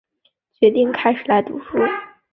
[0.59, 1.77] 决定开始来读书